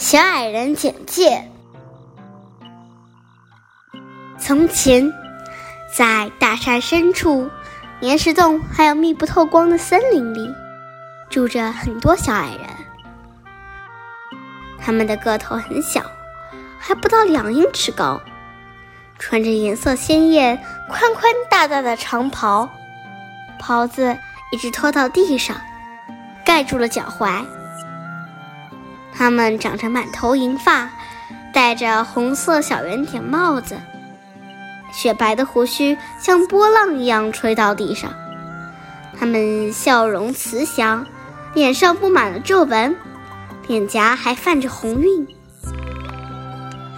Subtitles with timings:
[0.00, 1.46] 小矮人简介：
[4.38, 5.12] 从前，
[5.94, 7.50] 在大山深处、
[8.00, 10.50] 岩石洞还有密不透光的森林里，
[11.28, 12.66] 住着很多小矮人。
[14.78, 16.02] 他们的个头很小，
[16.78, 18.18] 还不到两英尺高，
[19.18, 20.58] 穿着颜色鲜艳、
[20.88, 22.66] 宽宽大大的长袍，
[23.58, 24.16] 袍子
[24.50, 25.54] 一直拖到地上，
[26.42, 27.44] 盖住了脚踝。
[29.20, 30.88] 他们长着满头银发，
[31.52, 33.76] 戴着红色小圆点帽子，
[34.94, 38.10] 雪白的胡须像波浪一样吹到地上。
[39.18, 41.06] 他们笑容慈祥，
[41.52, 42.96] 脸上布满了皱纹，
[43.68, 45.28] 脸颊还泛着红晕。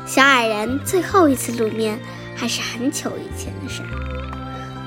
[0.06, 1.98] 小矮人最后一次露面
[2.36, 3.82] 还是很久以前的事。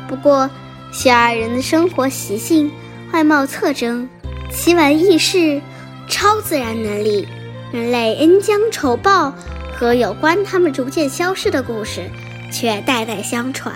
[0.08, 0.49] 不过，
[0.89, 2.72] 小矮人的生活习性、
[3.11, 4.08] 外貌特征、
[4.49, 5.61] 奇闻异事。
[6.08, 7.28] 超自然能力、
[7.72, 9.34] 人类恩将仇报
[9.73, 12.09] 和有关他们逐渐消失的故事，
[12.52, 13.73] 却代代相传。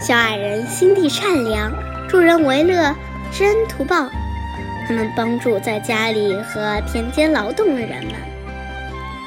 [0.00, 1.72] 小矮人心地善良，
[2.08, 2.94] 助人为乐，
[3.32, 4.08] 知恩图报。
[4.86, 8.14] 他们帮助在家里和田间劳动的人们，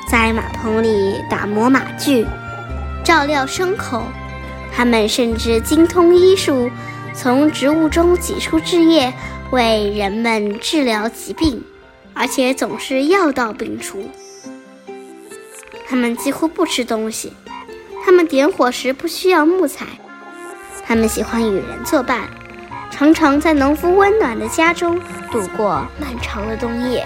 [0.09, 2.25] 在马棚里打磨马具，
[3.03, 4.03] 照料牲口。
[4.73, 6.72] 他们甚至精通医术，
[7.13, 9.13] 从植物中挤出汁液。
[9.51, 11.61] 为人们治疗疾病，
[12.13, 14.09] 而且总是药到病除。
[15.85, 17.33] 他们几乎不吃东西，
[18.05, 19.85] 他们点火时不需要木材，
[20.87, 22.29] 他们喜欢与人作伴，
[22.89, 24.97] 常常在农夫温暖的家中
[25.29, 27.05] 度过漫长的冬夜，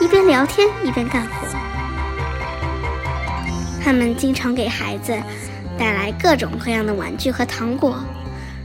[0.00, 1.46] 一边聊天一边干活。
[3.84, 5.12] 他们经常给孩子
[5.78, 8.02] 带来各种各样的玩具和糖果。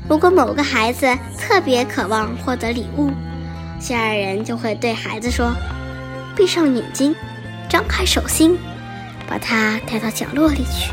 [0.07, 3.11] 如果某个孩子特别渴望获得礼物，
[3.79, 5.51] 小矮人就会对孩子说
[6.37, 7.16] ：“闭上眼睛，
[7.67, 8.55] 张开手心，
[9.27, 10.91] 把它带到角落里去。”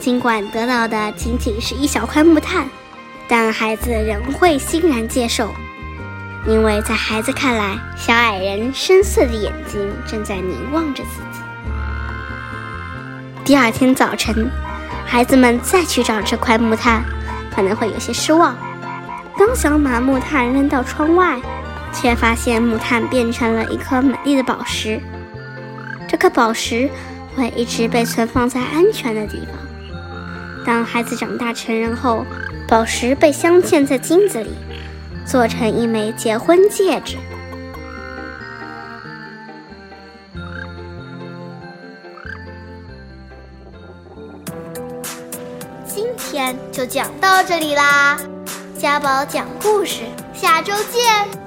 [0.00, 2.66] 尽管得到的仅仅是一小块木炭，
[3.28, 5.52] 但孩子仍会欣然接受，
[6.46, 11.40] 因为在孩子看来，小矮人深邃的眼睛正在凝望着自己。
[13.44, 14.50] 第二天早晨，
[15.04, 17.04] 孩子们再去找这块木炭。
[17.56, 18.54] 可能会有些失望。
[19.38, 21.40] 刚想把木炭扔到窗外，
[21.92, 25.00] 却发现木炭变成了一颗美丽的宝石。
[26.06, 26.88] 这颗宝石
[27.34, 30.66] 会一直被存放在安全的地方。
[30.66, 32.24] 当孩子长大成人后，
[32.68, 34.50] 宝石被镶嵌在金子里，
[35.24, 37.16] 做成一枚结婚戒指。
[45.96, 48.18] 今天就讲到这里啦，
[48.78, 50.02] 家宝讲故事，
[50.34, 51.45] 下周见。